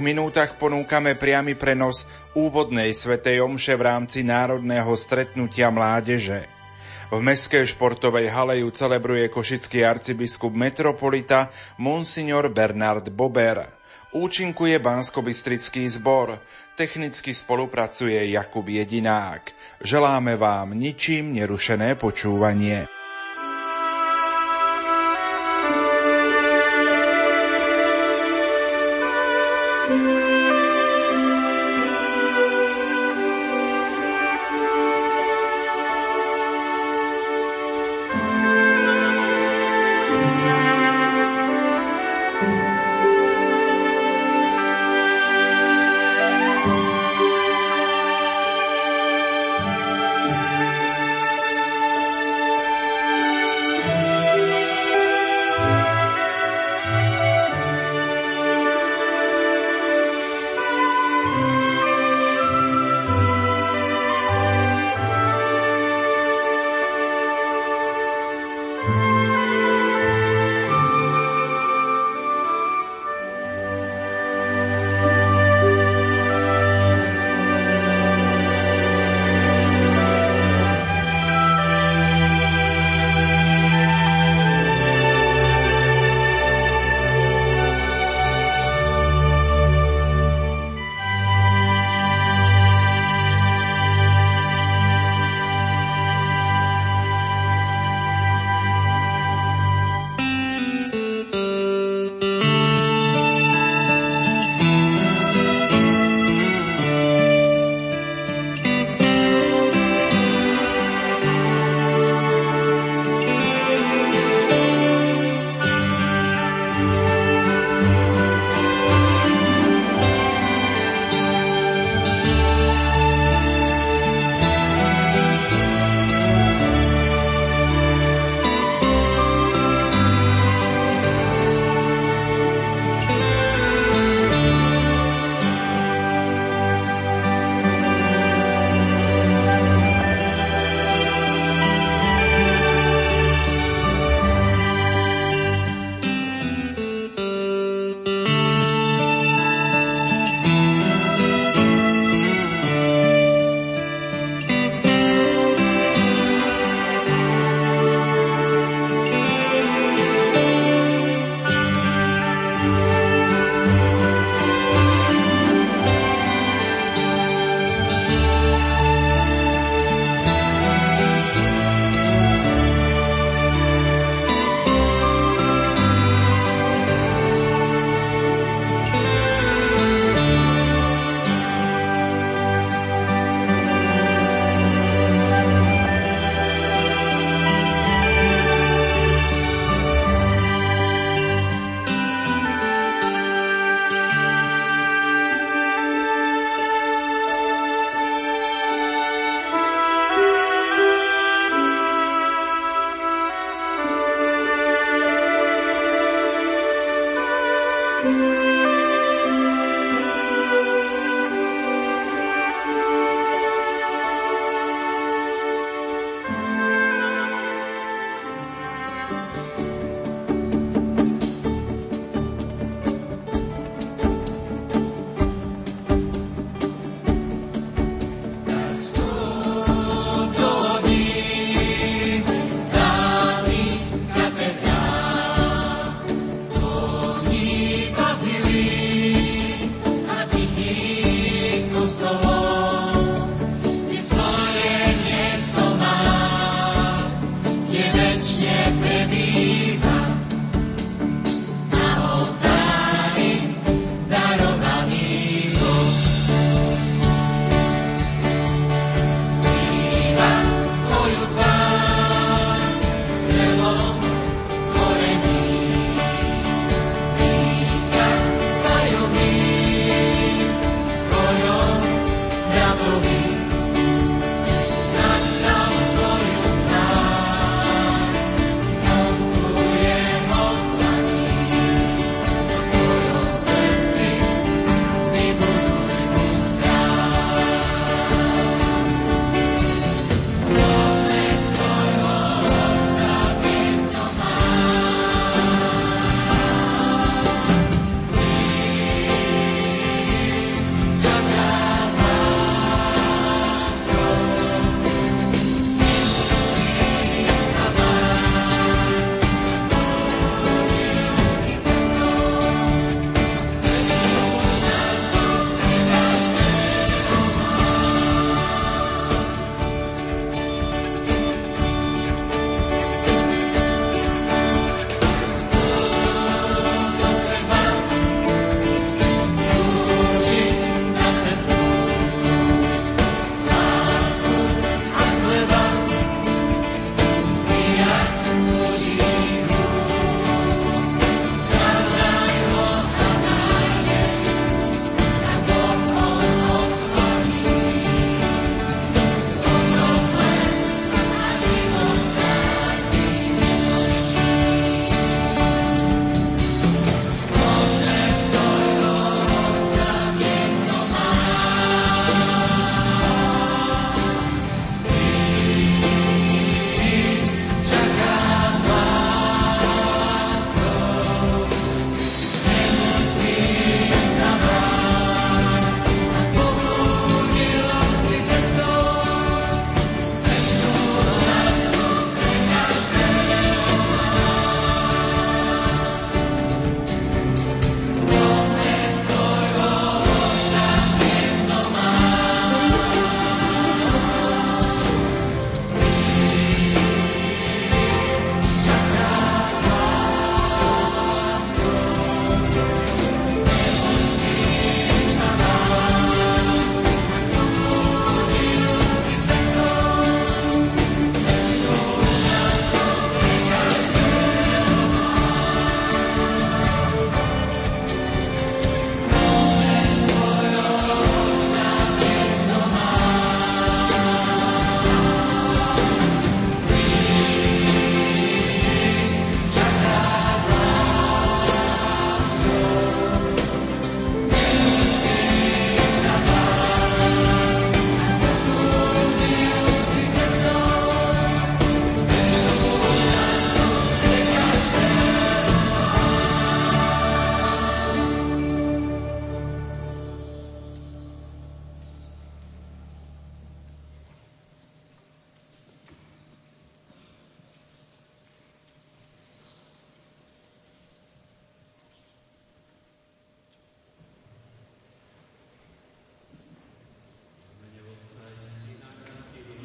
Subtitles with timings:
[0.00, 6.48] minútach ponúkame priamy prenos úvodnej svetej omše v rámci národného stretnutia mládeže.
[7.10, 11.50] V Mestskej športovej hale ju celebruje košický arcibiskup metropolita
[11.80, 13.66] Monsignor Bernard Bober.
[14.14, 16.38] Účinkuje Banskobystrický zbor.
[16.78, 19.50] Technicky spolupracuje Jakub Jedinák.
[19.82, 22.99] Želáme vám ničím nerušené počúvanie.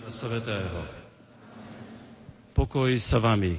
[0.05, 0.85] Svetého.
[2.53, 3.57] Pokoj sa vami.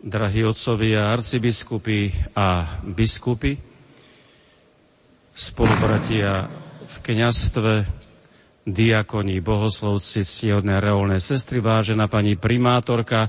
[0.00, 3.52] Drahí otcovia, arcibiskupy a biskupy,
[5.36, 6.48] spolubratia
[6.88, 7.84] v kňastve,
[8.64, 13.28] diakoni, bohoslovci, ctihodné reolné sestry, vážená pani primátorka,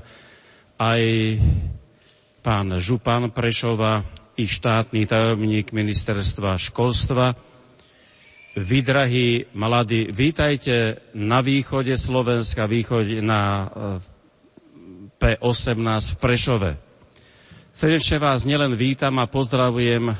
[0.80, 1.02] aj
[2.40, 4.00] pán Župan Prešova
[4.40, 7.53] i štátny tajomník ministerstva školstva,
[8.54, 13.68] vy, drahí mladí, vítajte na východe Slovenska, východe na eh,
[15.18, 16.70] P18 v Prešove.
[17.74, 20.14] Srdečne vás nielen vítam a pozdravujem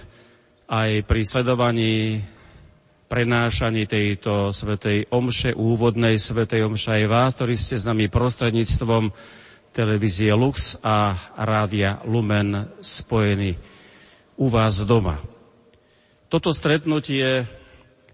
[0.66, 2.26] aj pri sledovaní
[3.06, 9.14] prenášaní tejto svetej omše, úvodnej svetej omše aj vás, ktorí ste s nami prostredníctvom
[9.70, 13.54] televízie Lux a rádia Lumen spojení
[14.34, 15.22] u vás doma.
[16.26, 17.46] Toto stretnutie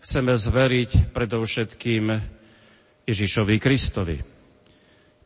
[0.01, 2.05] chceme zveriť predovšetkým
[3.05, 4.17] Ježišovi Kristovi,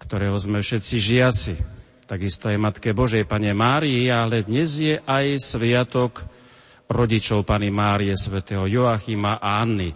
[0.03, 1.55] ktorého sme všetci žiaci,
[2.11, 6.27] takisto aj Matke Božej, Pane Márii, ale dnes je aj sviatok
[6.91, 9.95] rodičov Pany Márie, svätého Joachima a Anny.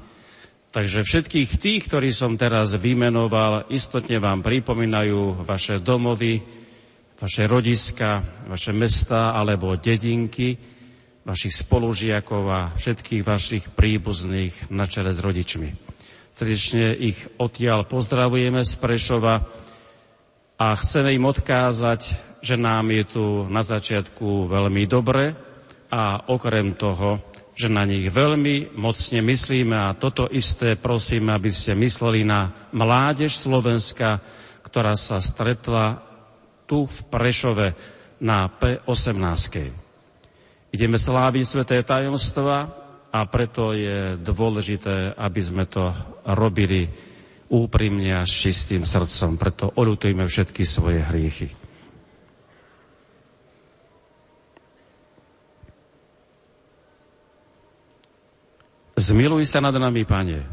[0.70, 6.38] Takže všetkých tých, ktorí som teraz vymenoval, istotne vám pripomínajú vaše domovy,
[7.18, 10.77] vaše rodiska, vaše mesta alebo dedinky,
[11.28, 15.68] vašich spolužiakov a všetkých vašich príbuzných na čele s rodičmi.
[16.32, 19.44] Srdečne ich odtiaľ pozdravujeme z Prešova
[20.56, 22.00] a chceme im odkázať,
[22.40, 25.36] že nám je tu na začiatku veľmi dobre
[25.92, 27.20] a okrem toho,
[27.52, 33.36] že na nich veľmi mocne myslíme a toto isté prosím, aby ste mysleli na mládež
[33.36, 34.22] Slovenska,
[34.64, 36.00] ktorá sa stretla
[36.64, 37.66] tu v Prešove
[38.22, 39.87] na P18.
[40.68, 42.68] Ideme sláviť sveté tajomstva
[43.08, 45.88] a preto je dôležité, aby sme to
[46.28, 46.84] robili
[47.48, 49.40] úprimne a s čistým srdcom.
[49.40, 51.48] Preto olutujme všetky svoje hriechy.
[58.98, 60.44] Zmiluj sa nad nami, Pane.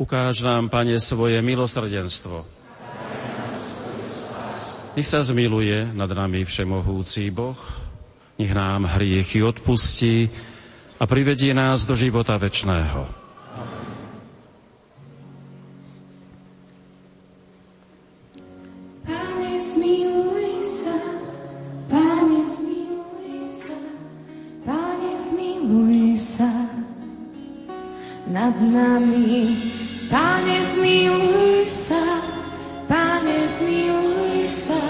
[0.00, 2.53] Ukáž nám, Pane, svoje milosrdenstvo
[4.94, 7.58] nech sa zmiluje nad nami všemohúci Boh,
[8.38, 10.30] nech nám hriechy odpustí
[10.98, 13.06] a privedie nás do života večného.
[19.02, 20.98] Pane, zmiluj sa,
[21.90, 23.78] Pane, zmiluj sa,
[24.62, 25.12] Pane,
[28.30, 29.58] nad nami.
[30.06, 32.02] Pane, zmiluj sa,
[32.84, 34.82] Pane, zmiluj sa,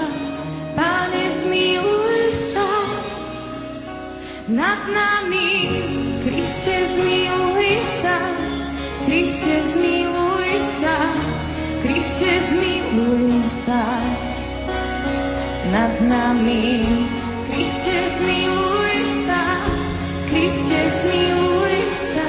[0.74, 2.70] Pane, zmiluj sa
[4.50, 5.70] nad nami.
[6.26, 8.18] Kriste, zmiluj sa,
[9.06, 10.96] Kriste, zmiluj sa,
[11.86, 13.82] Kriste, zmiluj sa
[15.70, 16.82] nad nami.
[17.46, 19.42] Kriste, zmiluj sa,
[20.26, 22.28] Kriste, zmiluj sa,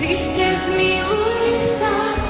[0.00, 2.29] Kriste, zmiluj sa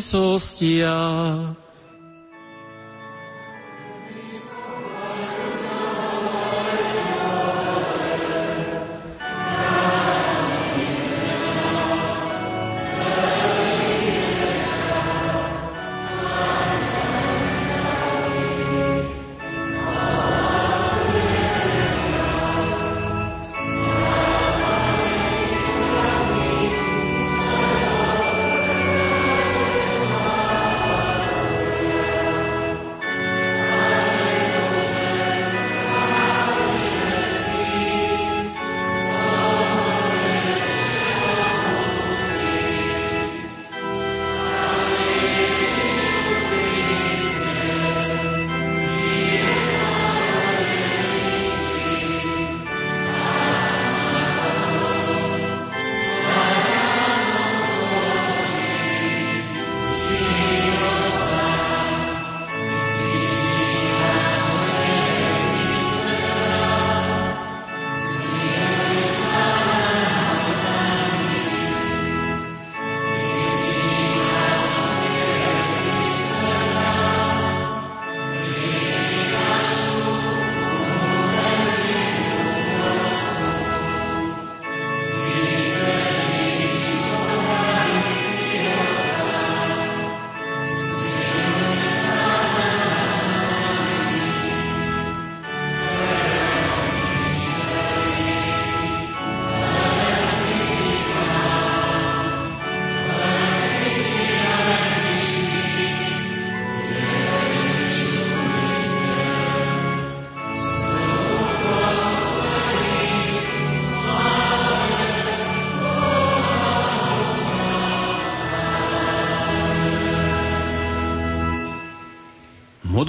[0.00, 1.69] výsostiach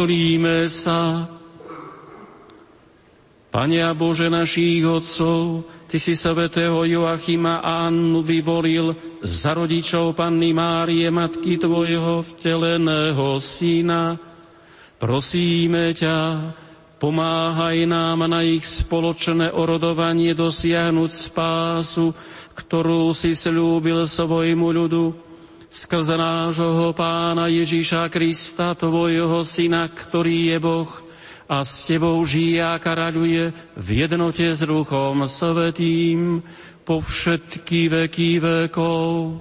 [0.02, 1.30] Modlíme sa.
[3.54, 10.58] Pane a Bože našich otcov, Ty si svetého Joachima a Annu vyvolil za rodičov Panny
[10.58, 14.18] Márie, Matky Tvojho vteleného Syna.
[14.98, 16.18] Prosíme ťa,
[16.98, 22.10] pomáhaj nám na ich spoločné orodovanie dosiahnuť spásu,
[22.58, 25.21] ktorú si slúbil svojmu ľudu
[25.72, 30.92] skrze nášho pána Ježíša Krista, tvojho syna, ktorý je Boh
[31.48, 36.44] a s tebou žije a karaľuje v jednote s Ruchom Svetým
[36.84, 39.40] po všetky veky vekov.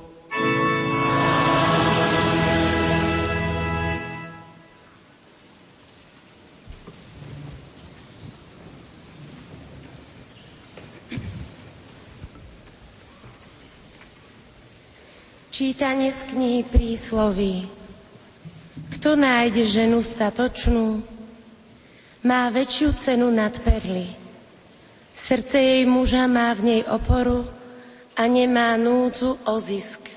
[15.60, 17.68] Čítanie z knihy prísloví.
[18.96, 21.04] Kto nájde ženu statočnú,
[22.24, 24.08] má väčšiu cenu nad perly.
[25.12, 27.44] Srdce jej muža má v nej oporu
[28.16, 30.08] a nemá núdzu o zisk.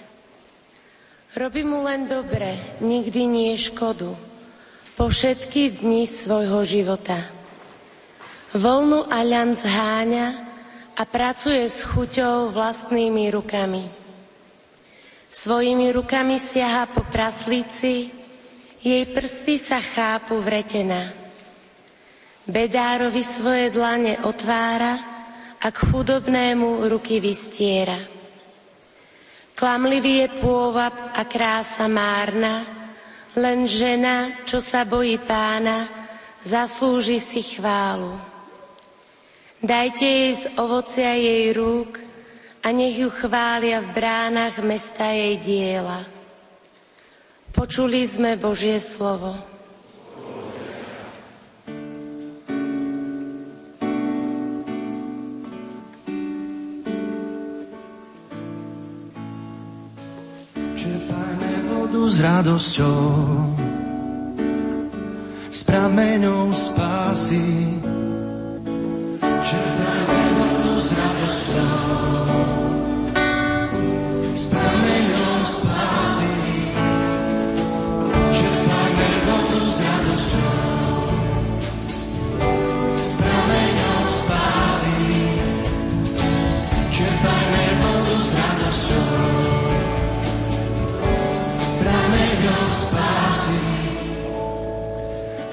[1.35, 4.15] Robí mu len dobre, nikdy nie škodu,
[4.95, 7.19] po všetky dni svojho života.
[8.55, 10.27] Volnu a ľan zháňa
[10.95, 14.02] a pracuje s chuťou vlastnými rukami.
[15.33, 18.13] Svojimi rukami siaha po praslíci,
[18.77, 21.09] jej prsty sa chápu vretená.
[22.45, 24.93] Bedárovi svoje dlane otvára
[25.57, 27.97] a k chudobnému ruky vystiera.
[29.57, 32.69] Klamlivý je pôvab a krása márna,
[33.33, 35.89] len žena, čo sa bojí pána,
[36.45, 38.21] zaslúži si chválu.
[39.65, 42.02] Dajte jej z ovocia jej rúk,
[42.63, 46.07] a nech ju chvália v bránach mesta jej diela.
[47.51, 49.35] Počuli sme Božie slovo.
[62.03, 63.09] S radosťou,
[65.49, 67.41] s prameňou spásy.
[69.23, 72.32] Čerpajme vodu s radosťou,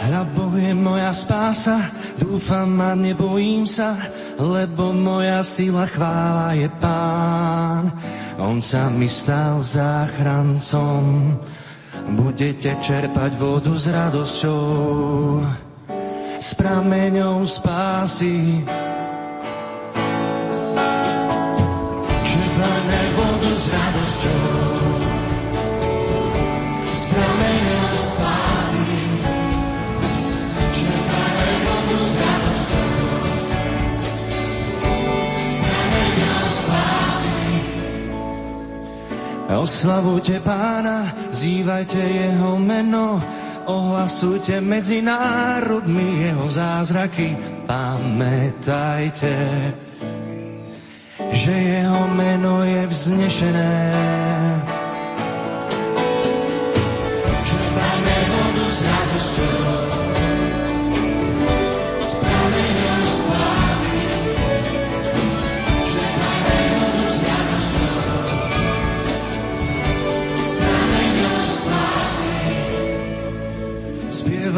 [0.00, 1.76] Hľa Boh je moja spása,
[2.16, 3.92] dúfam a nebojím sa,
[4.40, 7.92] lebo moja sila chvála je Pán.
[8.40, 11.37] On sa mi stal záchrancom,
[12.16, 14.64] budete čerpať vodu s radosťou,
[16.40, 18.64] s prameňou spásy.
[22.25, 24.69] Čerpajme vodu s radosťou,
[39.50, 43.18] Oslavujte pána, zývajte jeho meno,
[43.66, 47.34] ohlasujte medzi národmi jeho zázraky.
[47.66, 49.34] Pamätajte,
[51.34, 53.74] že jeho meno je vznešené.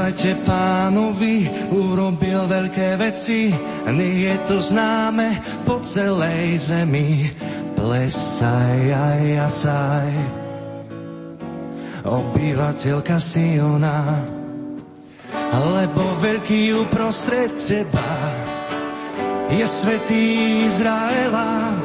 [0.02, 3.54] Spievajte pánovi, urobil veľké veci,
[3.86, 5.30] nech je to známe
[5.62, 7.30] po celej zemi.
[7.78, 10.10] Plesaj aj jasaj,
[12.02, 14.26] obyvateľka Siona,
[15.70, 18.10] lebo veľký uprostred teba
[19.54, 20.26] je svetý.
[20.66, 21.78] Izraela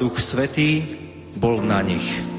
[0.00, 0.80] Duch Svetý
[1.36, 2.29] bol na nich.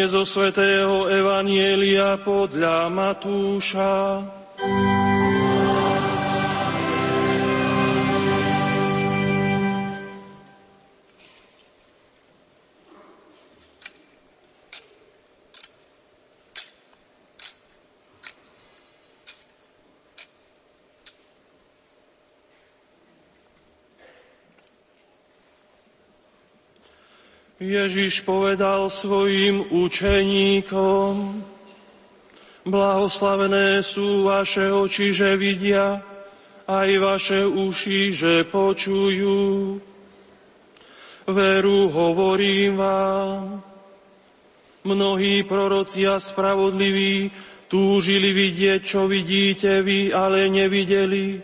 [0.00, 4.24] Čítanie zo svätého Evanielia podľa Matúša.
[27.70, 31.38] Ježiš povedal svojim učeníkom,
[32.66, 36.02] blahoslavené sú vaše oči, že vidia,
[36.66, 39.78] aj vaše uši, že počujú.
[41.30, 43.62] Veru hovorím vám,
[44.82, 47.30] mnohí proroci a spravodliví
[47.70, 51.38] túžili vidieť, čo vidíte vy, ale nevideli,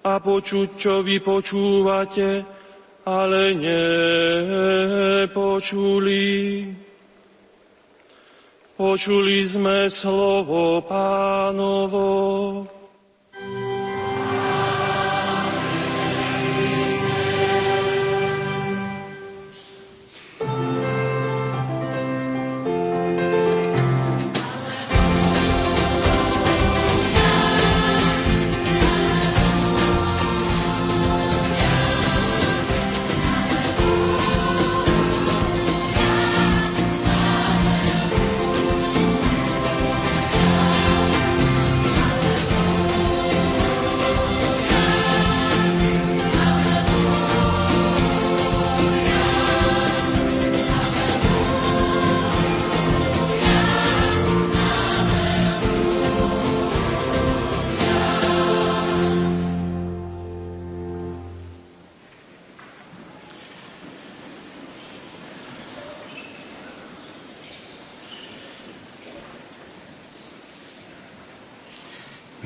[0.00, 2.55] a počuť, čo vy počúvate,
[3.06, 3.54] ale
[5.30, 6.26] nepočuli.
[8.76, 12.10] Počuli sme slovo pánovo.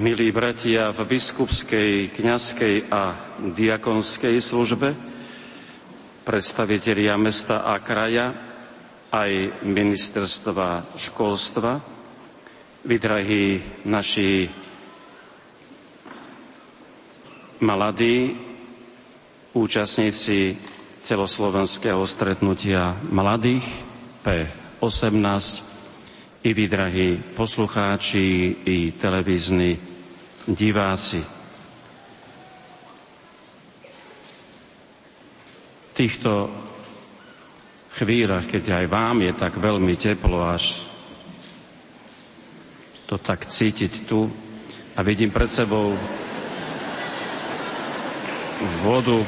[0.00, 3.12] Milí bratia v biskupskej, kňazskej a
[3.52, 4.96] diakonskej službe,
[6.24, 8.32] predstavitelia mesta a kraja,
[9.12, 11.84] aj ministerstva školstva,
[12.88, 14.48] vy, drahí naši
[17.60, 18.40] mladí,
[19.52, 20.56] účastníci
[21.04, 23.68] celoslovenského stretnutia mladých
[24.24, 25.68] P18,
[26.40, 29.89] i vy, drahí poslucháči, i televízni
[30.48, 31.20] diváci.
[35.90, 36.48] V týchto
[37.98, 40.80] chvíľach, keď aj vám je tak veľmi teplo, až
[43.04, 44.30] to tak cítiť tu
[44.96, 45.92] a vidím pred sebou
[48.80, 49.20] vodu,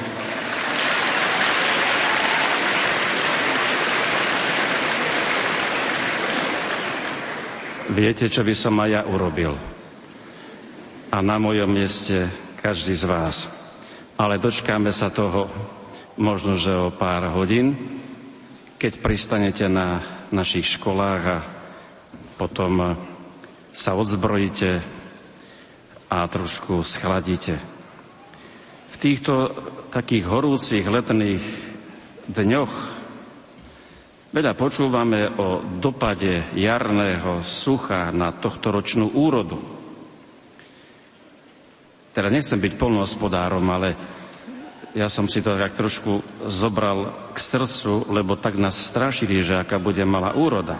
[7.92, 9.53] Viete, čo by som aj ja urobil.
[11.12, 12.25] A na mojom mieste
[12.57, 13.37] každý z vás.
[14.16, 15.53] Ale dočkáme sa toho
[16.16, 18.01] možno, že o pár hodín,
[18.81, 20.01] keď pristanete na
[20.33, 21.38] našich školách a
[22.40, 22.96] potom
[23.77, 24.81] sa odzbrojíte
[26.09, 27.61] a trošku schladíte.
[28.92, 29.53] V týchto
[29.92, 31.44] takých horúcich letných
[32.33, 32.75] dňoch
[34.33, 39.82] Veľa počúvame o dopade jarného sucha na tohto ročnú úrodu.
[42.12, 43.96] Teda nechcem byť polnohospodárom, ale
[44.92, 49.81] ja som si to tak trošku zobral k srdcu, lebo tak nás strašili, že aká
[49.81, 50.77] bude malá úroda.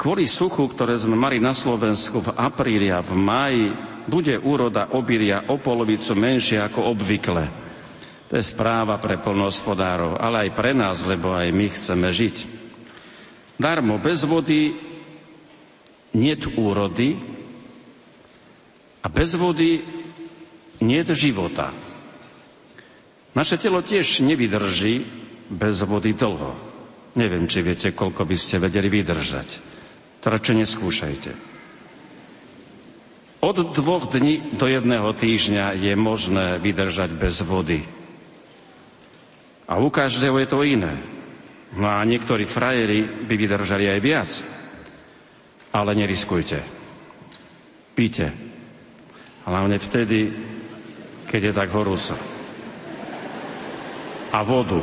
[0.00, 3.66] Kvôli suchu, ktoré sme mali na Slovensku v apríli a v máji,
[4.08, 7.44] bude úroda obilia o polovicu menšia ako obvykle.
[8.32, 12.36] To je správa pre polnohospodárov, ale aj pre nás, lebo aj my chceme žiť.
[13.60, 14.72] Darmo, bez vody
[16.16, 17.37] niet úrody
[19.02, 19.80] a bez vody
[20.80, 21.74] niet života.
[23.34, 25.06] Naše telo tiež nevydrží
[25.50, 26.54] bez vody dlho.
[27.14, 29.48] Neviem, či viete, koľko by ste vedeli vydržať.
[30.28, 31.32] Radšej neskúšajte.
[33.40, 37.80] Od dvoch dní do jedného týždňa je možné vydržať bez vody.
[39.70, 41.00] A u každého je to iné.
[41.78, 44.30] No a niektorí frajeri by vydržali aj viac.
[45.72, 46.58] Ale neriskujte.
[47.94, 48.47] Píte.
[49.48, 50.28] Hlavne vtedy,
[51.24, 52.12] keď je tak horúco.
[54.36, 54.76] A vodu.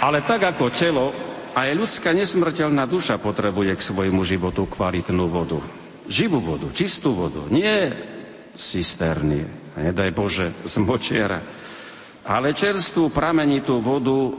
[0.00, 1.12] Ale tak ako telo
[1.52, 5.60] aj ľudská nesmrteľná duša potrebuje k svojmu životu kvalitnú vodu.
[6.08, 7.44] Živú vodu, čistú vodu.
[7.52, 7.92] Nie
[8.56, 9.44] cisterny,
[9.76, 11.38] nedaj Bože, z močiara,
[12.22, 14.30] ale čerstvú pramenitú vodu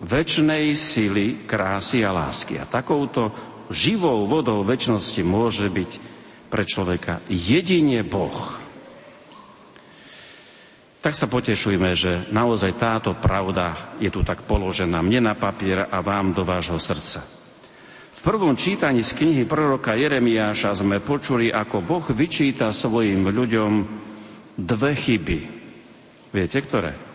[0.00, 2.58] väčšnej sily, krásy a lásky.
[2.58, 3.30] A takouto
[3.70, 5.90] živou vodou väčšnosti môže byť
[6.50, 8.58] pre človeka jedine Boh.
[11.00, 16.04] Tak sa potešujme, že naozaj táto pravda je tu tak položená mne na papier a
[16.04, 17.24] vám do vášho srdca.
[18.20, 23.72] V prvom čítaní z knihy proroka Jeremiáša sme počuli, ako Boh vyčíta svojim ľuďom
[24.60, 25.38] dve chyby.
[26.36, 27.09] Viete, ktoré?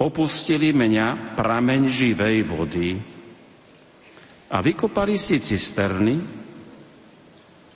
[0.00, 2.96] Opustili mňa prameň živej vody
[4.48, 6.16] a vykopali si cisterny,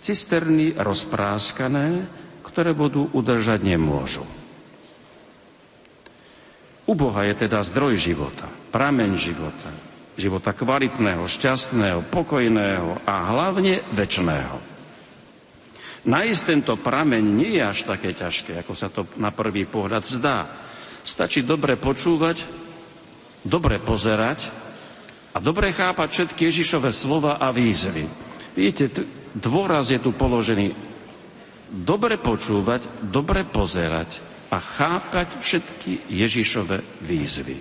[0.01, 2.09] cisterny rozpráskané,
[2.49, 4.25] ktoré vodu udržať nemôžu.
[6.89, 9.69] U Boha je teda zdroj života, prameň života,
[10.17, 14.57] života kvalitného, šťastného, pokojného a hlavne väčšného.
[16.05, 20.64] Nájsť tento prameň nie je až také ťažké, ako sa to na prvý pohľad zdá.
[21.05, 22.49] Stačí dobre počúvať,
[23.45, 24.49] dobre pozerať
[25.37, 28.09] a dobre chápať všetky Ježišové slova a výzvy.
[28.57, 29.05] Vidíte,
[29.37, 30.73] dôraz je tu položený
[31.69, 37.59] dobre počúvať, dobre pozerať a chápať všetky Ježišove výzvy.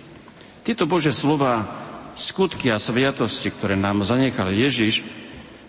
[0.63, 1.67] Tieto Bože slova,
[2.13, 5.03] skutky a sviatosti, ktoré nám zanechal Ježiš,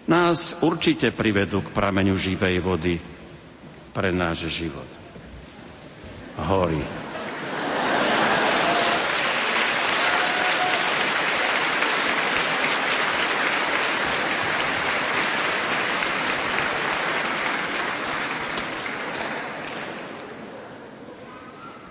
[0.04, 2.94] nás určite privedú k prameňu živej vody
[3.96, 4.86] pre náš život.
[6.36, 7.03] Hory.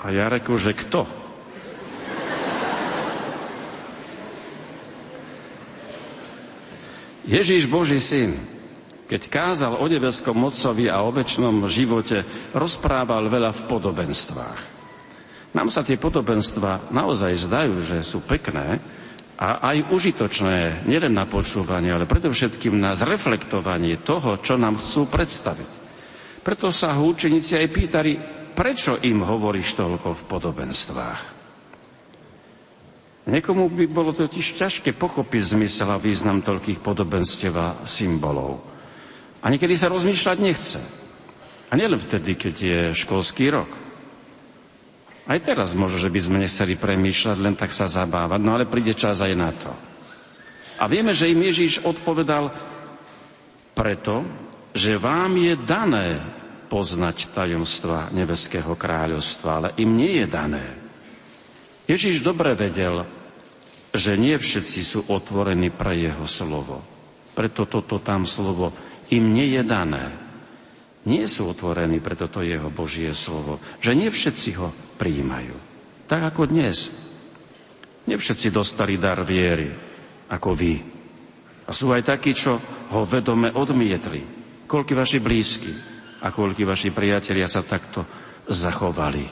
[0.04, 1.08] A ja reku, že kto?
[7.24, 8.36] Ježíš Boží syn,
[9.08, 14.60] keď kázal o nebeskom mocovi a o väčšnom živote, rozprával veľa v podobenstvách.
[15.56, 18.84] Nám sa tie podobenstva naozaj zdajú, že sú pekné
[19.40, 25.70] a aj užitočné, nielen na počúvanie, ale predovšetkým na zreflektovanie toho, čo nám chcú predstaviť.
[26.44, 28.12] Preto sa ho učeníci aj pýtali,
[28.54, 31.22] prečo im hovoríš toľko v podobenstvách?
[33.24, 38.60] Niekomu by bolo totiž ťažké pochopiť zmysel a význam toľkých podobenstiev a symbolov.
[39.40, 40.80] A niekedy sa rozmýšľať nechce.
[41.72, 43.72] A nielen vtedy, keď je školský rok.
[45.24, 48.92] Aj teraz možno, že by sme nechceli premýšľať, len tak sa zabávať, no ale príde
[48.92, 49.72] čas aj na to.
[50.84, 52.52] A vieme, že im Ježíš odpovedal
[53.72, 54.28] preto,
[54.76, 56.08] že vám je dané
[56.74, 60.66] poznať tajomstva Nebeského kráľovstva, ale im nie je dané.
[61.86, 63.06] Ježiš dobre vedel,
[63.94, 66.82] že nie všetci sú otvorení pre jeho slovo.
[67.38, 68.74] Preto toto tam slovo
[69.14, 70.18] im nie je dané.
[71.06, 73.62] Nie sú otvorení pre toto jeho Božie slovo.
[73.78, 75.54] Že nie všetci ho prijímajú.
[76.10, 76.90] Tak ako dnes.
[78.10, 79.70] Nie všetci dostali dar viery,
[80.26, 80.74] ako vy.
[81.70, 82.58] A sú aj takí, čo
[82.90, 84.26] ho vedome odmietli.
[84.66, 85.93] Koľky vaši blízky,
[86.24, 88.08] a koľky vaši priatelia sa takto
[88.48, 89.28] zachovali.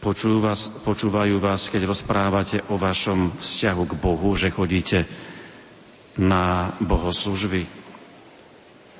[0.00, 5.04] Počujú vás, počúvajú vás, keď rozprávate o vašom vzťahu k Bohu, že chodíte
[6.16, 7.68] na bohoslužby.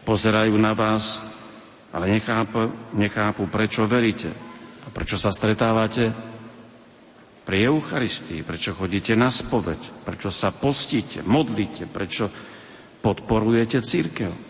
[0.05, 1.21] Pozerajú na vás,
[1.93, 4.29] ale nechápu, nechápu, prečo veríte
[4.85, 6.13] a prečo sa stretávate
[7.49, 12.29] pri Eucharistii, prečo chodíte na spoveď, prečo sa postíte, modlíte, prečo
[13.01, 14.50] podporujete církev.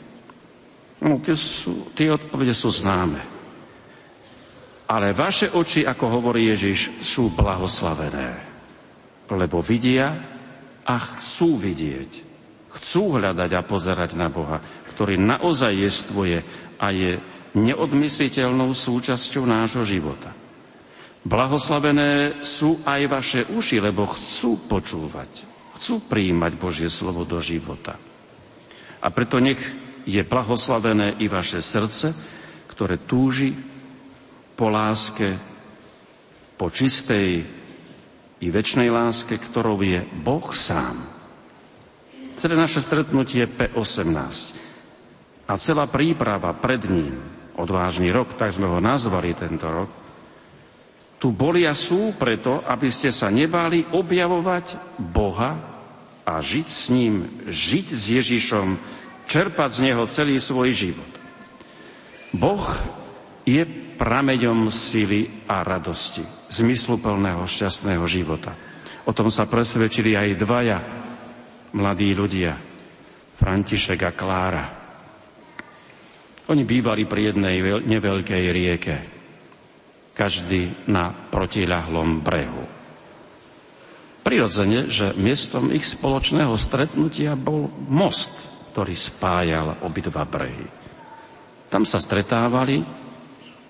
[1.00, 3.20] No, tie, sú, tie odpovede sú známe.
[4.90, 8.50] Ale vaše oči, ako hovorí Ježiš, sú blahoslavené.
[9.30, 10.10] lebo vidia
[10.82, 12.10] a chcú vidieť.
[12.74, 14.58] Chcú hľadať a pozerať na Boha,
[14.90, 16.42] ktorý naozaj jestvuje
[16.82, 17.22] a je
[17.54, 20.34] neodmysliteľnou súčasťou nášho života.
[21.22, 25.30] Blahoslavené sú aj vaše uši, lebo chcú počúvať,
[25.78, 27.94] chcú prijímať Božie slovo do života.
[29.00, 29.60] A preto nech
[30.10, 32.10] je blahoslavené i vaše srdce,
[32.66, 33.54] ktoré túži
[34.58, 35.38] po láske,
[36.58, 37.46] po čistej
[38.40, 40.98] i väčšnej láske, ktorou je Boh sám.
[42.34, 44.56] Celé naše stretnutie P18
[45.44, 47.14] a celá príprava pred ním,
[47.60, 49.90] odvážny rok, tak sme ho nazvali tento rok,
[51.20, 55.52] tu boli a sú preto, aby ste sa nebáli objavovať Boha
[56.24, 58.68] a žiť s ním, žiť s Ježišom,
[59.30, 61.12] čerpať z Neho celý svoj život.
[62.34, 62.66] Boh
[63.46, 63.62] je
[63.94, 68.58] prameňom sily a radosti, zmysluplného šťastného života.
[69.06, 70.78] O tom sa presvedčili aj dvaja
[71.78, 72.58] mladí ľudia,
[73.38, 74.66] František a Klára.
[76.50, 78.96] Oni bývali pri jednej neveľkej rieke,
[80.12, 82.64] každý na protiľahlom brehu.
[84.20, 90.66] Prirodzene, že miestom ich spoločného stretnutia bol most, ktorý spájal obidva brehy.
[91.66, 92.82] Tam sa stretávali,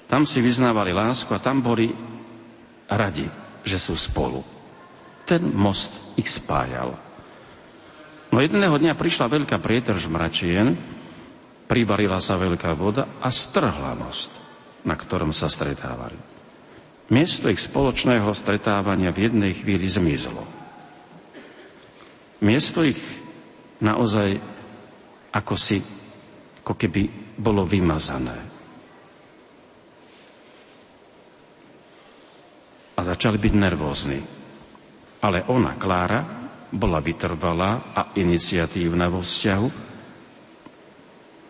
[0.04, 1.88] tam si vyznávali lásku a tam boli
[2.84, 3.24] radi,
[3.64, 4.44] že sú spolu.
[5.24, 6.92] Ten most ich spájal.
[8.30, 10.76] No jedného dňa prišla veľká prietrž mračien,
[11.66, 14.30] pribarila sa veľká voda a strhla most,
[14.86, 16.18] na ktorom sa stretávali.
[17.10, 20.46] Miesto ich spoločného stretávania v jednej chvíli zmizlo.
[22.38, 22.98] Miesto ich
[23.82, 24.38] naozaj
[25.30, 25.78] ako si,
[26.62, 28.38] ako keby bolo vymazané.
[32.96, 34.20] A začali byť nervózni.
[35.20, 36.20] Ale ona, Klára,
[36.70, 39.68] bola vytrvalá a iniciatívna vo vzťahu.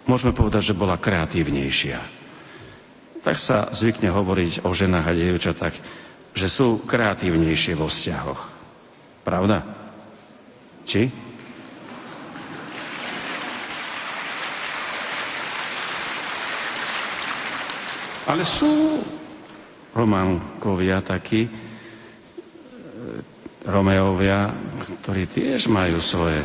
[0.06, 2.20] Môžeme povedať, že bola kreatívnejšia
[3.20, 5.76] tak sa zvykne hovoriť o ženách a dievčatách,
[6.32, 8.40] že sú kreatívnejšie vo vzťahoch.
[9.20, 9.60] Pravda?
[10.88, 11.12] Či?
[18.30, 19.02] Ale sú
[19.90, 21.50] Románkovia takí, e,
[23.66, 24.54] Romeovia,
[25.02, 26.38] ktorí tiež majú svoje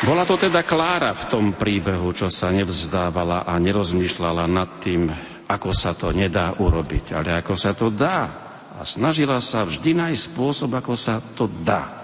[0.00, 5.12] Bola to teda Klára v tom príbehu, čo sa nevzdávala a nerozmýšľala nad tým,
[5.44, 8.28] ako sa to nedá urobiť, ale ako sa to dá.
[8.76, 11.99] A snažila sa vždy nájsť spôsob, ako sa to dá.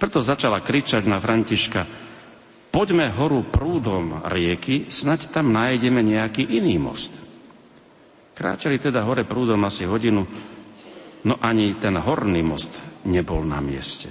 [0.00, 1.84] Preto začala kričať na Františka,
[2.72, 7.12] poďme horu prúdom rieky, snaď tam nájdeme nejaký iný most.
[8.32, 10.24] Kráčali teda hore prúdom asi hodinu,
[11.28, 14.08] no ani ten horný most nebol na mieste.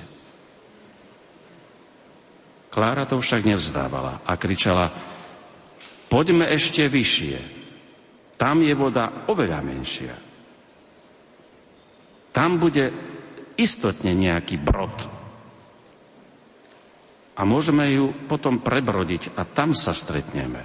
[2.69, 4.93] Klára to však nevzdávala a kričala,
[6.05, 7.37] poďme ešte vyššie.
[8.37, 10.15] Tam je voda oveľa menšia.
[12.29, 12.93] Tam bude
[13.57, 15.18] istotne nejaký brod.
[17.39, 20.59] A môžeme ju potom prebrodiť a tam sa stretneme.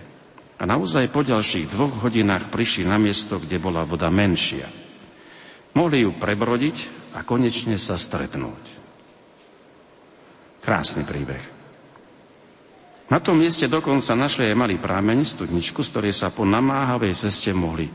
[0.59, 4.67] A naozaj po ďalších dvoch hodinách prišli na miesto, kde bola voda menšia.
[5.79, 6.77] Mohli ju prebrodiť
[7.15, 8.65] a konečne sa stretnúť.
[10.63, 11.45] Krásny príbeh.
[13.11, 17.55] Na tom mieste dokonca našli aj malý prámeň, studničku, z ktorej sa po namáhavej ceste
[17.55, 17.87] mohli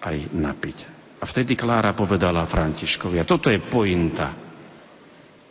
[0.00, 0.78] aj napiť.
[1.20, 4.32] A vtedy Klára povedala Františkovi, a toto je pointa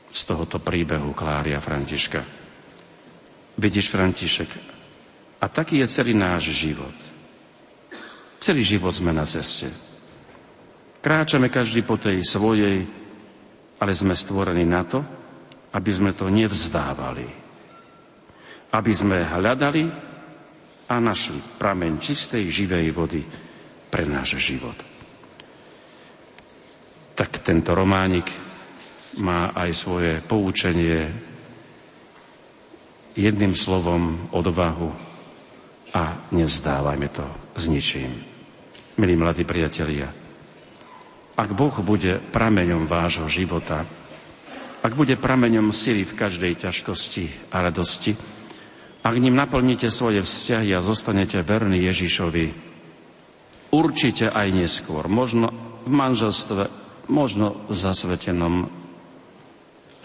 [0.10, 2.43] z tohoto príbehu Kláry a Františka.
[3.58, 4.50] Vidíš, František,
[5.42, 6.96] a taký je celý náš život.
[8.40, 9.70] Celý život sme na ceste.
[11.04, 12.84] Kráčame každý po tej svojej,
[13.80, 15.00] ale sme stvorení na to,
[15.76, 17.44] aby sme to nevzdávali
[18.74, 19.84] aby sme hľadali
[20.90, 23.22] a našli prameň čistej, živej vody
[23.88, 24.76] pre náš život.
[27.14, 28.26] Tak tento románik
[29.22, 31.06] má aj svoje poučenie
[33.14, 34.90] jedným slovom odvahu
[35.94, 38.12] a nevzdávajme to s ničím.
[38.98, 40.10] Milí mladí priatelia,
[41.34, 43.86] ak Boh bude prameňom vášho života,
[44.84, 48.14] ak bude prameňom sily v každej ťažkosti a radosti,
[49.04, 52.46] ak ním naplníte svoje vzťahy a zostanete verní Ježišovi,
[53.74, 55.50] určite aj neskôr, možno
[55.84, 56.70] v manželstve,
[57.10, 58.70] možno v zasvetenom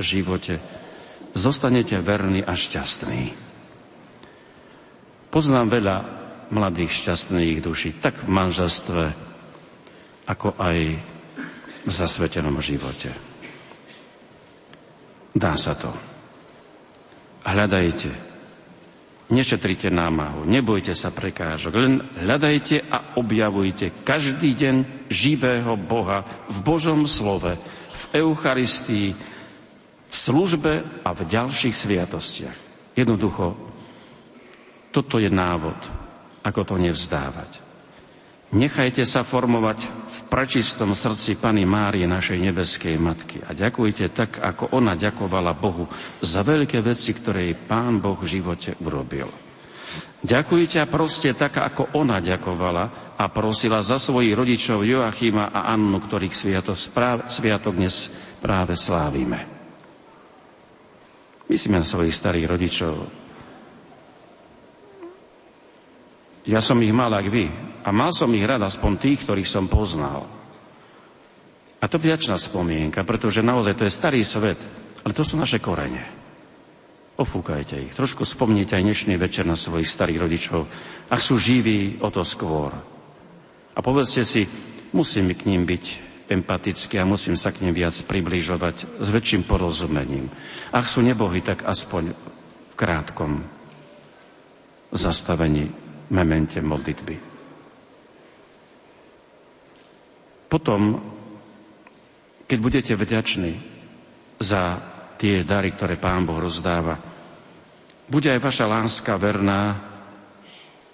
[0.01, 0.59] živote,
[1.39, 3.31] zostanete verní a šťastní.
[5.31, 5.97] Poznám veľa
[6.51, 9.05] mladých šťastných duší, tak v manželstve,
[10.27, 10.79] ako aj
[11.87, 13.13] v zasvetenom živote.
[15.37, 15.93] Dá sa to.
[17.47, 18.11] Hľadajte.
[19.29, 24.77] Nešetrite námahu, nebojte sa prekážok, len hľadajte a objavujte každý deň
[25.13, 27.53] živého Boha v Božom slove,
[27.93, 29.13] v Eucharistii,
[30.09, 30.73] v službe
[31.05, 32.59] a v ďalších sviatostiach.
[32.97, 33.55] Jednoducho,
[34.91, 35.77] toto je návod,
[36.43, 37.69] ako to nevzdávať.
[38.49, 39.79] Nechajte sa formovať
[40.09, 43.45] v prečistom srdci Pany Márie, našej nebeskej Matky.
[43.45, 45.85] A ďakujte tak, ako ona ďakovala Bohu
[46.25, 49.29] za veľké veci, ktoré jej Pán Boh v živote urobil.
[50.25, 56.01] Ďakujte a proste tak, ako ona ďakovala a prosila za svojich rodičov Joachima a Annu,
[56.01, 56.33] ktorých
[57.29, 59.58] sviatok dnes práve slávime.
[61.49, 62.97] Myslíme na svojich starých rodičov,
[66.49, 67.45] Ja som ich mal, ak vy.
[67.85, 70.25] A mal som ich rád aspoň tých, ktorých som poznal.
[71.79, 74.57] A to vďačná spomienka, pretože naozaj to je starý svet,
[75.05, 76.09] ale to sú naše korene.
[77.21, 77.93] Ofúkajte ich.
[77.93, 80.61] Trošku spomnite aj dnešný večer na svojich starých rodičov.
[81.13, 82.73] Ak sú živí, o to skôr.
[83.77, 84.49] A povedzte si,
[84.97, 85.85] musím k ním byť
[86.29, 90.29] empatický a musím sa k nim viac približovať s väčším porozumením.
[90.71, 93.43] Ak sú nebohy, tak aspoň v krátkom
[94.93, 95.69] zastavení
[96.13, 97.17] memente modlitby.
[100.49, 100.97] Potom,
[102.49, 103.53] keď budete vďační
[104.41, 104.81] za
[105.21, 106.97] tie dary, ktoré Pán Boh rozdáva,
[108.09, 109.77] bude aj vaša láska verná,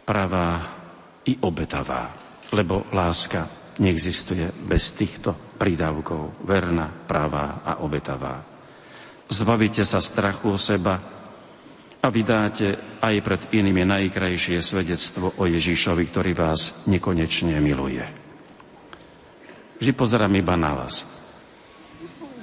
[0.03, 0.75] pravá
[1.23, 2.11] i obetavá,
[2.51, 6.45] lebo láska neexistuje bez týchto prídavkov.
[6.47, 8.43] Verná, pravá a obetavá.
[9.31, 11.15] Zbavíte sa strachu o seba,
[12.05, 18.05] a vydáte aj pred inými najkrajšie svedectvo o Ježišovi, ktorý vás nekonečne miluje.
[19.81, 21.01] Vždy pozerám iba na vás.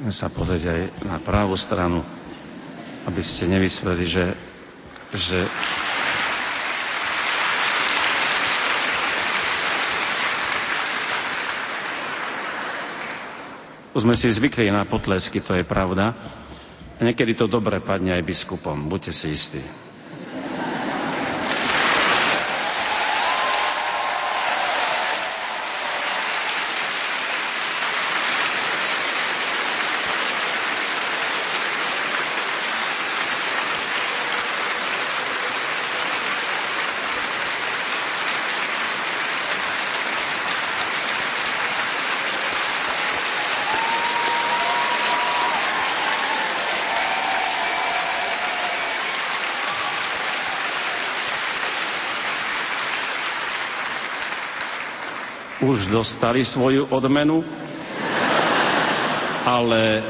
[0.10, 2.02] Sa pozrieť aj na pravú stranu,
[3.06, 4.34] aby ste nemysleli, že,
[5.14, 5.46] že
[13.92, 16.16] Už sme si zvykli na potlesky, to je pravda.
[16.96, 19.62] A niekedy to dobre padne aj biskupom, buďte si istí.
[55.62, 57.46] Už dostali svoju odmenu,
[59.46, 60.02] ale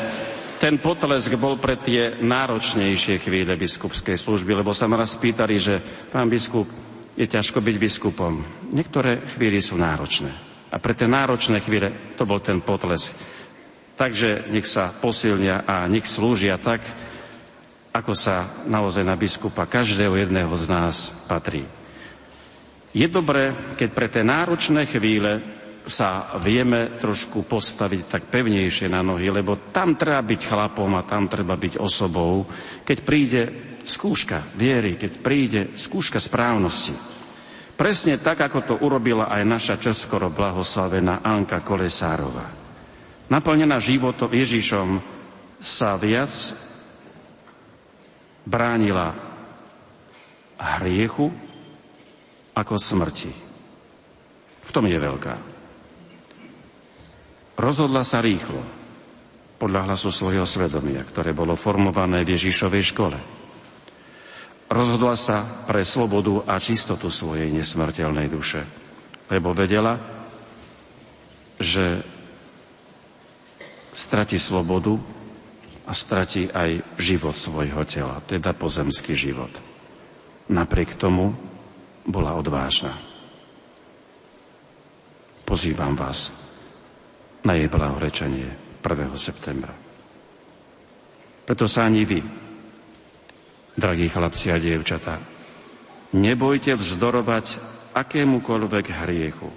[0.62, 5.76] ten potlesk bol pre tie náročnejšie chvíle biskupskej služby, lebo sa ma raz pýtali, že
[6.14, 6.70] pán biskup,
[7.18, 8.34] je ťažko byť biskupom.
[8.72, 10.32] Niektoré chvíli sú náročné.
[10.72, 13.12] A pre tie náročné chvíle to bol ten potlesk.
[13.99, 16.80] Takže nech sa posilnia a nech slúžia tak,
[17.91, 21.81] ako sa naozaj na biskupa každého jedného z nás patrí.
[22.92, 25.39] Je dobré, keď pre tie náročné chvíle
[25.88, 31.26] sa vieme trošku postaviť tak pevnejšie na nohy, lebo tam treba byť chlapom a tam
[31.32, 32.46] treba byť osobou,
[32.84, 33.42] keď príde
[33.88, 36.94] skúška viery, keď príde skúška správnosti.
[37.80, 42.46] Presne tak, ako to urobila aj naša čoskoro blahoslavená Anka Kolesárová.
[43.32, 45.02] Naplnená životom Ježišom
[45.58, 46.30] sa viac
[48.46, 49.18] bránila
[50.60, 51.34] hriechu,
[52.56, 53.32] ako smrti.
[54.62, 55.36] V tom je veľká.
[57.58, 58.82] Rozhodla sa rýchlo,
[59.62, 63.18] podľa hlasu svojho svedomia, ktoré bolo formované v Ježišovej škole.
[64.72, 68.66] Rozhodla sa pre slobodu a čistotu svojej nesmrteľnej duše,
[69.30, 70.02] lebo vedela,
[71.62, 72.02] že
[73.93, 74.97] strati slobodu
[75.86, 79.52] a strati aj život svojho tela, teda pozemský život.
[80.49, 81.38] Napriek tomu
[82.06, 82.97] bola odvážna.
[85.45, 86.32] Pozývam vás
[87.43, 89.12] na jej blahorečenie 1.
[89.18, 89.74] septembra.
[91.43, 92.22] Preto sa ani vy,
[93.76, 95.20] drahí chlapci a dievčatá,
[96.16, 97.60] nebojte vzdorovať
[97.91, 99.49] akémukoľvek hriechu.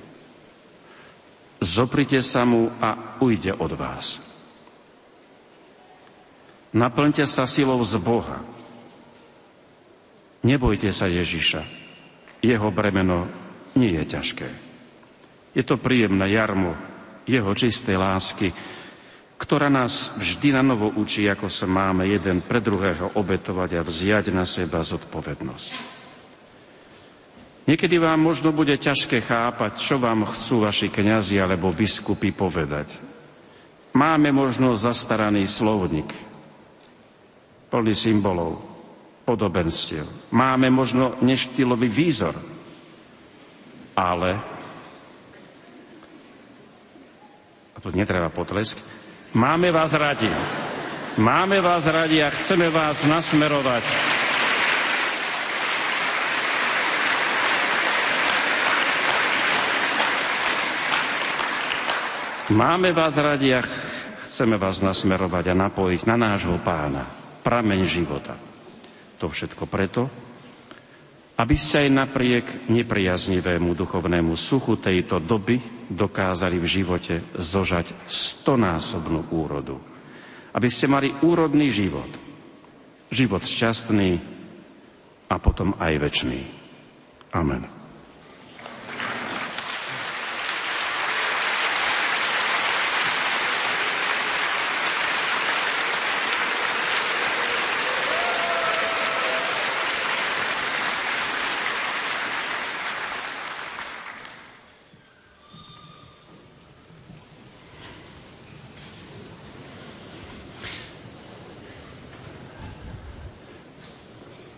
[1.63, 4.21] Zoprite sa mu a ujde od vás.
[6.75, 8.43] Naplňte sa silou z Boha.
[10.43, 11.84] Nebojte sa Ježiša,
[12.45, 13.25] jeho bremeno
[13.81, 14.49] nie je ťažké.
[15.57, 16.77] Je to príjemné jarmo
[17.25, 18.53] jeho čistej lásky,
[19.41, 24.31] ktorá nás vždy na novo učí, ako sa máme jeden pre druhého obetovať a vziať
[24.31, 25.71] na seba zodpovednosť.
[27.65, 32.93] Niekedy vám možno bude ťažké chápať, čo vám chcú vaši kňazi alebo biskupy povedať.
[33.97, 36.13] Máme možno zastaraný slovník,
[37.73, 38.74] plný symbolov,
[39.25, 40.05] podobenstiev.
[40.31, 42.37] Máme možno neštilový výzor,
[43.97, 44.37] ale,
[47.75, 48.79] a tu netreba potlesk,
[49.35, 50.31] máme vás radi.
[51.15, 53.87] Máme vás radi a chceme vás nasmerovať
[62.53, 63.65] Máme vás radi a
[64.21, 67.09] chceme vás nasmerovať a napojiť na nášho pána,
[67.41, 68.37] prameň života.
[69.25, 70.05] To všetko preto,
[71.41, 75.57] aby ste aj napriek nepriaznivému duchovnému suchu tejto doby
[75.89, 79.81] dokázali v živote zožať stonásobnú úrodu.
[80.53, 82.13] Aby ste mali úrodný život.
[83.09, 84.21] Život šťastný
[85.33, 86.45] a potom aj väčší.
[87.33, 87.74] Amen.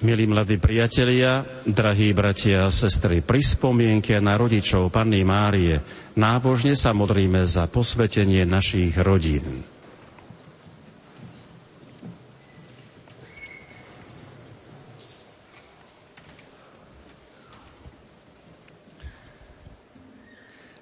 [0.07, 5.83] Milí mladí priatelia, drahí bratia a sestry, pri spomienke na rodičov Panny Márie
[6.15, 9.67] nábožne sa modlíme za posvetenie našich rodín.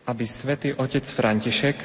[0.05, 1.81] aby svätý otec František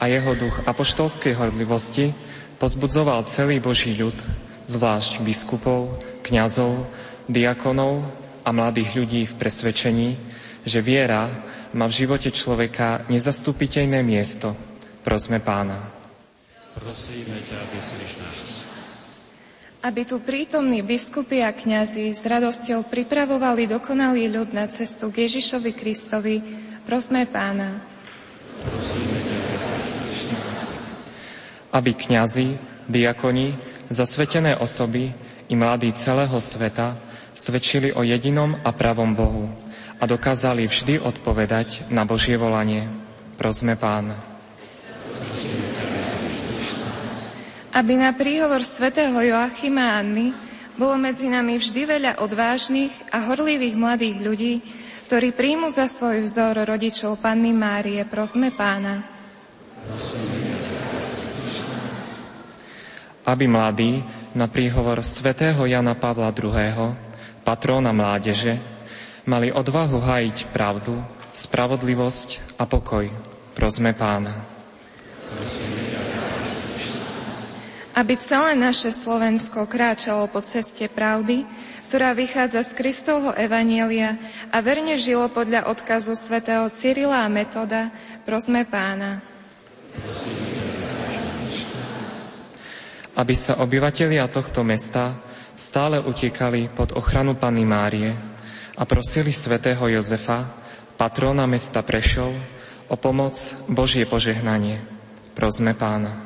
[0.00, 2.16] a jeho duch apoštolskej horlivosti
[2.56, 4.16] pozbudzoval celý Boží ľud,
[4.64, 6.86] zvlášť biskupov, kňazov,
[7.28, 8.04] diakonov
[8.44, 10.08] a mladých ľudí v presvedčení,
[10.64, 11.30] že viera
[11.72, 14.52] má v živote človeka nezastupiteľné miesto.
[15.00, 15.80] Prosme pána.
[16.76, 18.50] Prosíme ťa, vyslíš nás.
[19.80, 25.72] Aby tu prítomní biskupy a kňazi s radosťou pripravovali dokonalý ľud na cestu k Ježišovi
[25.72, 26.36] Kristovi,
[26.84, 27.80] prosme pána.
[28.60, 29.38] Prosíme ťa,
[31.72, 32.60] Aby kňazi,
[32.90, 33.56] diakoni,
[33.88, 35.16] zasvetené osoby
[35.50, 36.94] i mladí celého sveta
[37.34, 39.50] svedčili o jedinom a pravom Bohu
[39.98, 42.86] a dokázali vždy odpovedať na Božie volanie.
[43.34, 44.14] Prosme Pána.
[47.74, 50.30] Aby na príhovor svätého Joachima Anny
[50.78, 54.54] bolo medzi nami vždy veľa odvážnych a horlivých mladých ľudí,
[55.10, 58.06] ktorí príjmu za svoj vzor rodičov Panny Márie.
[58.06, 59.02] Prosme Pána.
[63.26, 64.02] Aby mladí
[64.34, 66.94] na príhovor svätého Jana Pavla II.,
[67.42, 68.62] patróna mládeže,
[69.26, 70.98] mali odvahu hájiť pravdu,
[71.34, 73.10] spravodlivosť a pokoj.
[73.54, 74.46] Prosme pána.
[77.90, 81.44] Aby celé naše Slovensko kráčalo po ceste pravdy,
[81.90, 84.14] ktorá vychádza z Kristovho Evanielia
[84.54, 87.90] a verne žilo podľa odkazu svätého Cyrila a Metoda,
[88.22, 89.18] prosme pána.
[89.90, 90.99] Prosím
[93.20, 95.12] aby sa obyvatelia tohto mesta
[95.52, 98.16] stále utekali pod ochranu Panny Márie
[98.72, 100.48] a prosili svätého Jozefa,
[100.96, 102.32] patróna mesta Prešov,
[102.88, 103.36] o pomoc
[103.68, 104.80] Božie požehnanie.
[105.36, 106.16] Prosme pána.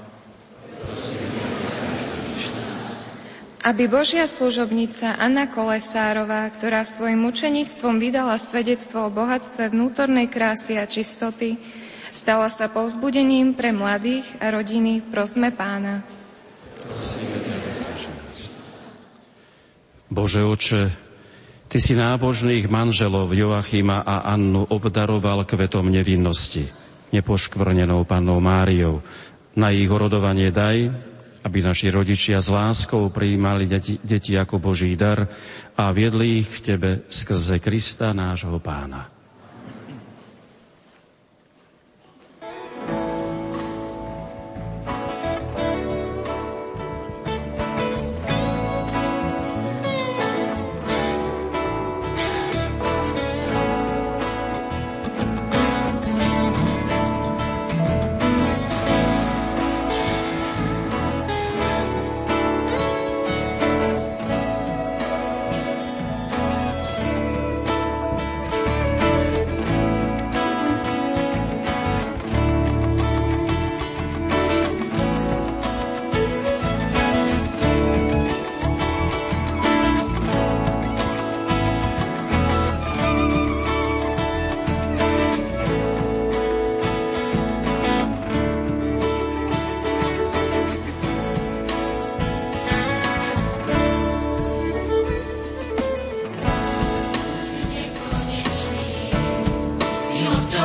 [3.64, 10.86] Aby Božia služobnica Anna Kolesárová, ktorá svojim mučenictvom vydala svedectvo o bohatstve vnútornej krásy a
[10.86, 11.59] čistoty,
[12.14, 16.14] stala sa povzbudením pre mladých a rodiny, prosme pána.
[20.14, 20.82] Bože oče,
[21.74, 26.70] Ty si nábožných manželov Joachima a Annu obdaroval kvetom nevinnosti,
[27.11, 29.03] nepoškvrnenou pannou Máriou.
[29.59, 30.86] Na ich orodovanie daj,
[31.42, 35.26] aby naši rodičia s láskou prijímali deti, deti ako Boží dar
[35.74, 39.14] a viedli ich k Tebe skrze Krista, nášho pána.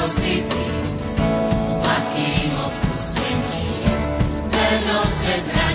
[0.10, 0.66] sitý,
[1.70, 3.94] sladkým odpustením,
[4.50, 5.69] vernosť bez hrá.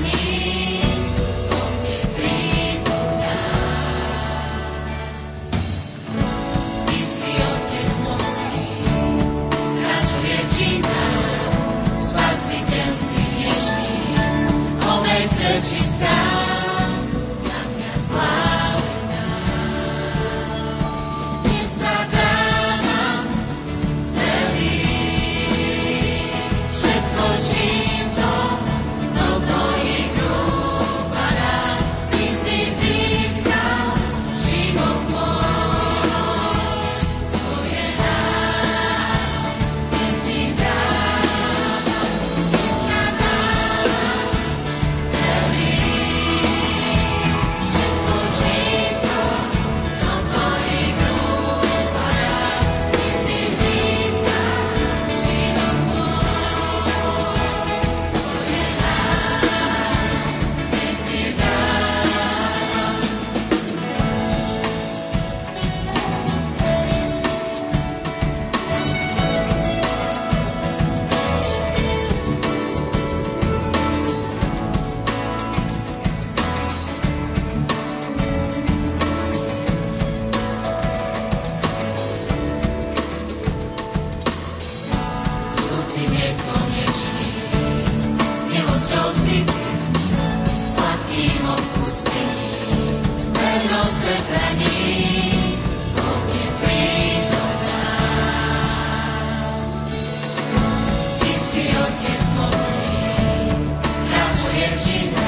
[104.77, 105.24] dancing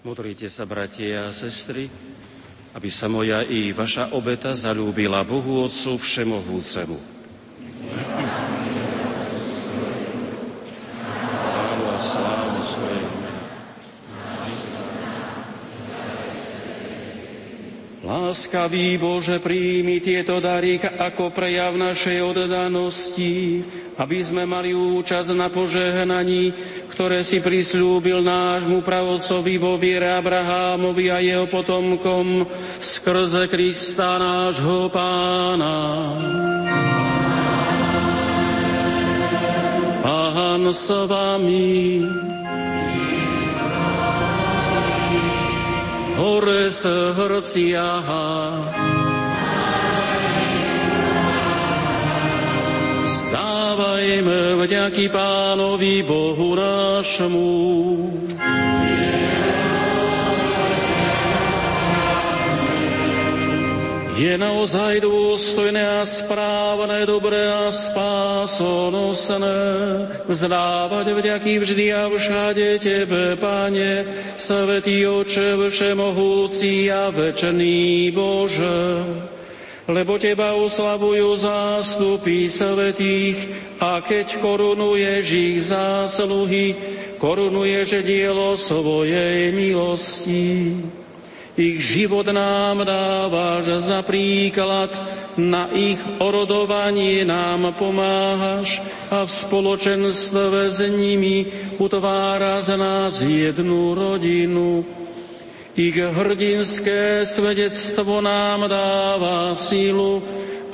[0.00, 1.84] Modrite sa, bratia a sestry,
[2.72, 6.96] aby sa moja i vaša obeta zalúbila Bohu Otcu Všemohúcemu.
[18.00, 23.60] Láskavý Bože, príjmi tieto dary ako prejav našej oddanosti,
[24.00, 26.56] aby sme mali účasť na požehnaní,
[27.00, 32.44] ktoré si prislúbil nášmu pravodcovi vo viere Abrahámovi a jeho potomkom
[32.76, 35.80] skrze Krista nášho pána.
[40.04, 42.04] Pán s vami.
[46.20, 47.88] Hore srdcia.
[54.10, 57.46] vzdajeme vďaky Pánovi Bohu nášmu.
[64.18, 69.62] Je naozaj dôstojné a správne, dobré a spásonosné
[70.26, 79.29] vzdávať vďaky vždy a všade Tebe, Pane, Svetý Oče, Všemohúci a Večený Bože.
[79.90, 83.50] Lebo Teba oslavujú zástupy svetých
[83.82, 86.78] a keď korunuješ ich zásluhy,
[87.18, 90.78] korunuješ dielo svojej milosti.
[91.58, 94.94] Ich život nám dávaš za príklad,
[95.34, 98.78] na ich orodovanie nám pomáhaš
[99.10, 101.50] a v spoločenstve s nimi
[101.82, 104.99] utvára z nás jednu rodinu.
[105.78, 110.18] Ich hrdinské svedectvo nám dáva sílu,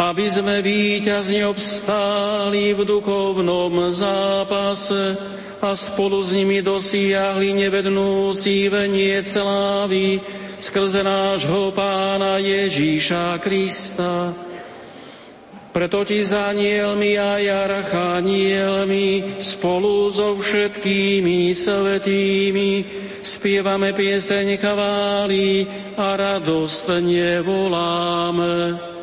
[0.00, 5.16] aby sme víťazne obstáli v duchovnom zápase
[5.60, 10.20] a spolu s nimi dosiahli nevednúci venie slávy,
[10.56, 14.45] skrze nášho pána Ježíša Krista.
[15.76, 22.70] Preto ti za anielmi a archanielmi spolu so všetkými svetými
[23.20, 25.68] spievame pieseň chvály
[26.00, 28.95] a radostne voláme.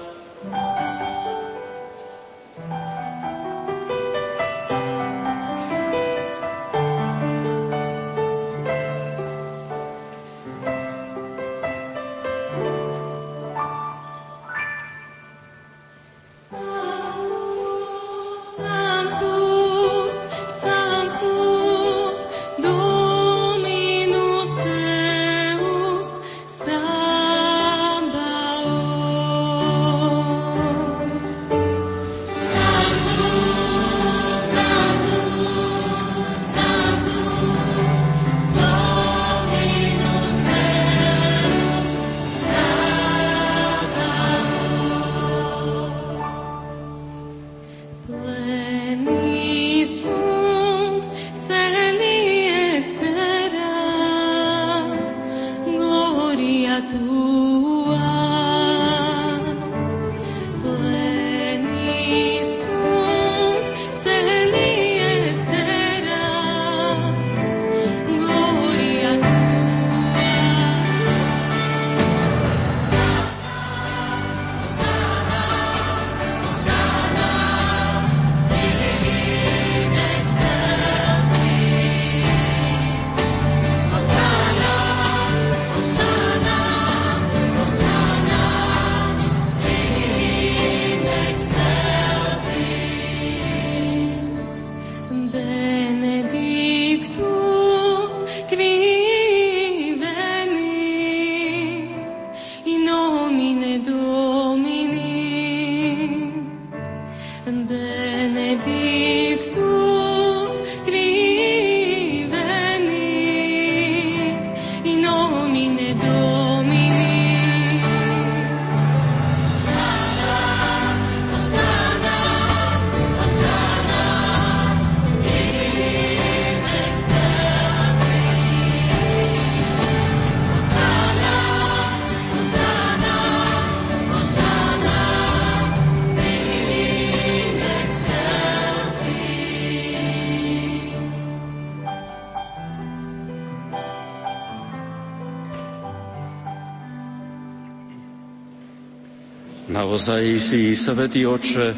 [150.03, 151.71] Naozaj si, Svetý Oče,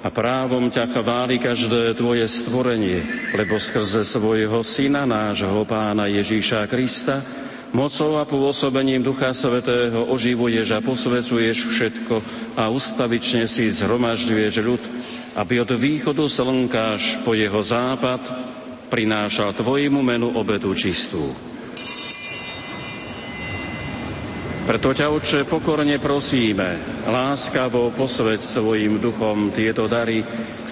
[0.00, 7.20] a právom ťa chváli každé tvoje stvorenie, lebo skrze svojho Syna, nášho Pána Ježíša Krista,
[7.76, 12.14] mocou a pôsobením Ducha Svetého oživuješ a posvecuješ všetko
[12.56, 14.82] a ustavične si zhromažďuješ ľud,
[15.36, 18.32] aby od východu slnka až po jeho západ
[18.88, 21.36] prinášal tvojmu menu obetu čistú.
[24.68, 26.76] Preto ťa, Otče, pokorne prosíme,
[27.08, 30.20] láskavo posved svojim duchom tieto dary,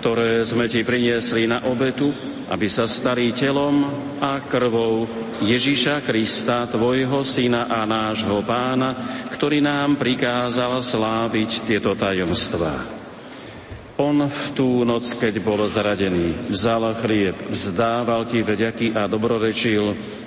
[0.04, 2.12] ktoré sme ti priniesli na obetu,
[2.52, 3.88] aby sa stali telom
[4.20, 5.08] a krvou
[5.40, 8.92] Ježiša Krista, tvojho syna a nášho pána,
[9.32, 12.76] ktorý nám prikázal sláviť tieto tajomstvá.
[13.96, 19.96] On v tú noc, keď bol zradený, vzal chlieb, vzdával ti vďaky a dobrorečil,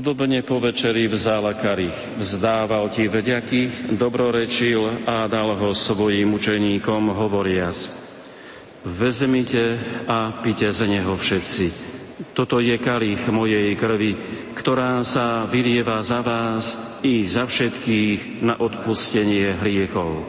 [0.00, 7.76] Podobne po večeri vzal karich, vzdával ti vďaky, dobrorečil a dal ho svojim učeníkom hovoriac.
[8.80, 9.76] Vezmite
[10.08, 11.66] a pite z neho všetci.
[12.32, 14.16] Toto je kalich mojej krvi,
[14.56, 20.24] ktorá sa vylieva za vás i za všetkých na odpustenie hriechov.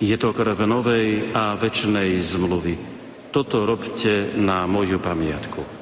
[0.00, 2.80] Je to krv novej a večnej zmluvy.
[3.28, 5.81] Toto robte na moju pamiatku.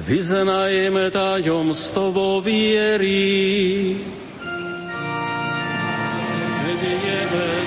[0.00, 4.00] Vyznajeme tajomstvo viery.
[6.64, 7.59] Vedieme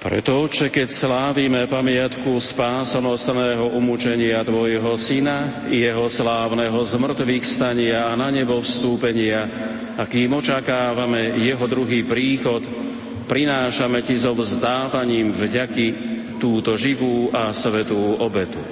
[0.00, 8.32] Preto, Oče, keď slávime pamiatku spásanostného umúčenia Tvojho Syna, jeho slávneho zmrtvých stania a na
[8.32, 9.44] nebo vstúpenia,
[10.00, 12.64] a kým očakávame jeho druhý príchod,
[13.28, 15.86] prinášame Ti so vzdávaním vďaky
[16.40, 18.64] túto živú a svetú obetu.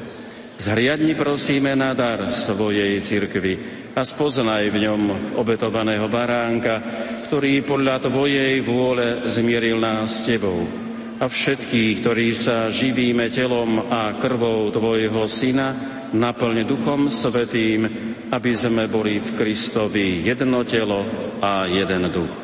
[0.57, 5.03] Zhriadni prosíme na dar svojej cirkvi a spoznaj v ňom
[5.37, 6.81] obetovaného baránka,
[7.29, 10.88] ktorý podľa Tvojej vôle zmieril nás s Tebou
[11.19, 15.75] a všetkých, ktorí sa živíme telom a krvou Tvojho Syna,
[16.15, 17.91] naplň Duchom Svetým,
[18.31, 21.03] aby sme boli v Kristovi jedno telo
[21.43, 22.35] a jeden duch.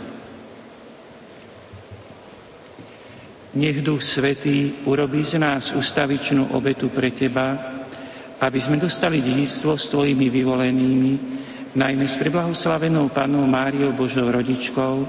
[3.55, 7.55] Nech Duch Svetý urobí z nás ustavičnú obetu pre Teba,
[8.43, 11.13] aby sme dostali dedictvo s Tvojimi vyvolenými,
[11.79, 15.07] najmä s preblahoslavenou Panou Máriou Božou rodičkou,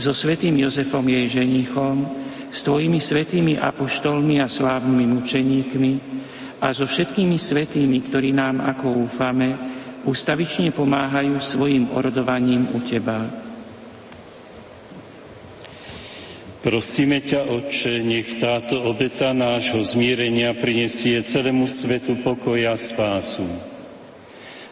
[0.00, 2.21] so Svetým Jozefom jej ženíchom,
[2.52, 5.92] s Tvojimi svetými apoštolmi a slávnymi mučeníkmi
[6.60, 9.56] a so všetkými svetými, ktorí nám, ako úfame,
[10.04, 13.24] ustavične pomáhajú svojim orodovaním u Teba.
[16.62, 23.42] Prosíme ťa, Otče, nech táto obeta nášho zmierenia prinesie celému svetu pokoja a spásu.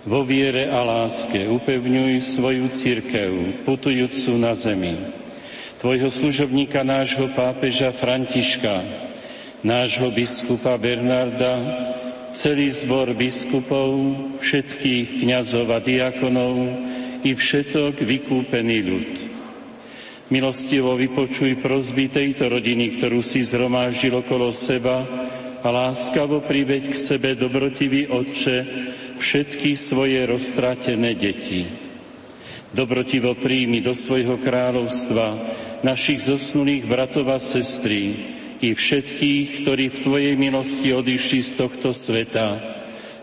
[0.06, 5.19] Vo viere a láske upevňuj svoju církev, putujúcu na zemi
[5.80, 8.84] tvojho služobníka, nášho pápeža Františka,
[9.64, 11.56] nášho biskupa Bernarda,
[12.36, 13.96] celý zbor biskupov,
[14.44, 16.54] všetkých kňazov a diakonov
[17.24, 19.12] i všetok vykúpený ľud.
[20.28, 25.00] Milostivo vypočuj prozby tejto rodiny, ktorú si zhromáždil okolo seba
[25.64, 28.56] a láskavo priveď k sebe dobrotivý Otče
[29.16, 31.88] všetky svoje roztratené deti.
[32.70, 35.26] Dobrotivo príjmi do svojho kráľovstva
[35.80, 38.16] našich zosnulých bratov a sestry
[38.60, 42.60] i všetkých, ktorí v Tvojej milosti odišli z tohto sveta.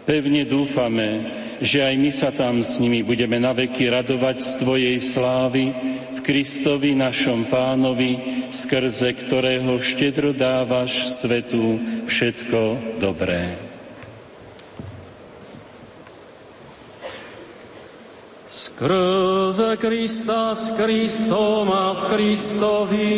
[0.07, 1.09] Pevne dúfame,
[1.59, 5.63] že aj my sa tam s nimi budeme naveky radovať z Tvojej slávy
[6.15, 11.77] v Kristovi našom pánovi, skrze ktorého štedro dávaš svetu
[12.07, 13.66] všetko dobré.
[18.67, 23.15] Skrze Krista, s Kristom a v Kristovi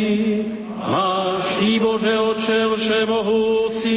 [0.78, 3.96] máš Ty, Bože Oče Všemohúci,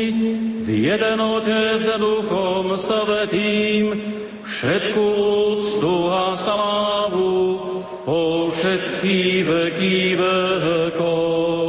[0.66, 3.94] v jednote s Duchom Svetým,
[4.42, 5.06] všetku
[5.54, 7.62] úctu a slávu
[8.02, 11.63] po všetky veky vekov.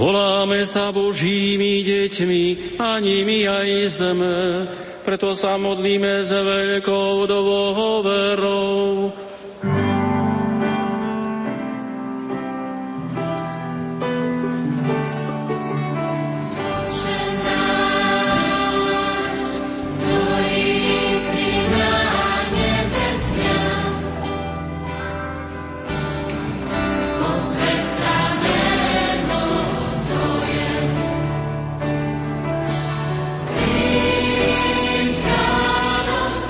[0.00, 2.44] Voláme sa Božími deťmi
[2.80, 4.64] a nimi aj sme,
[5.04, 9.12] preto sa modlíme s veľkou dôverou